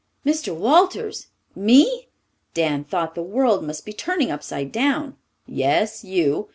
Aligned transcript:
"Mr. 0.25 0.51
Walters! 0.55 1.27
Me!" 1.55 2.09
Dan 2.55 2.83
thought 2.83 3.13
the 3.13 3.21
world 3.21 3.63
must 3.63 3.85
be 3.85 3.93
turning 3.93 4.31
upside 4.31 4.71
down. 4.71 5.15
"Yes, 5.45 6.03
you. 6.03 6.49